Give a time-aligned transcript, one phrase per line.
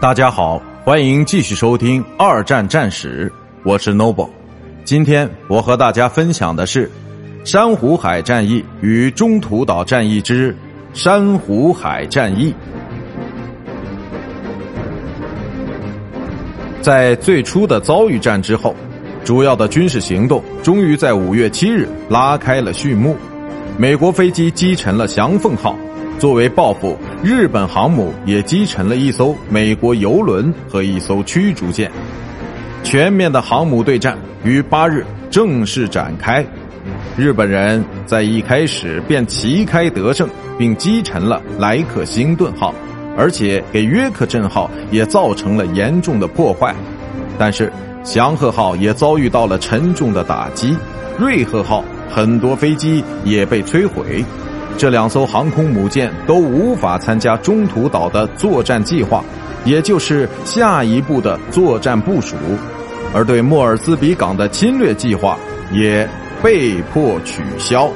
[0.00, 3.32] 大家好，欢迎继续收听二战战史，
[3.62, 4.28] 我是 Noble。
[4.84, 6.90] 今天我和大家分享的是
[7.44, 10.54] 珊瑚海战役与中途岛战役之
[10.92, 12.54] 珊瑚海战役。
[16.82, 18.76] 在最初的遭遇战之后，
[19.24, 23.16] 主要的军事行动终于在五月七日拉开了序幕。
[23.78, 25.74] 美国飞机击沉了“翔凤号”，
[26.18, 31.90] 作为报复，日本航母也击沉了一艘美国游轮和一艘驱逐舰。
[32.82, 36.44] 全面的航母对战于八日正式展开。
[37.16, 40.28] 日本人在一开始便旗开得胜，
[40.58, 42.74] 并击沉了莱克星顿号。
[43.16, 46.74] 而且给约克镇号也造成了严重的破坏，
[47.38, 50.76] 但是祥和号也遭遇到了沉重的打击，
[51.16, 54.24] 瑞鹤号很多飞机也被摧毁，
[54.76, 59.24] 这两艘航空母舰都无法参加中途岛的作战计划，
[59.64, 62.36] 也就是下一步的作战部署，
[63.14, 65.38] 而对莫尔斯比港的侵略计划
[65.72, 66.08] 也
[66.42, 67.90] 被迫取消。